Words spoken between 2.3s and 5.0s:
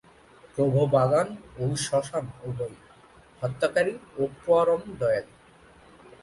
উভয়ই, হত্যাকারী ও পরম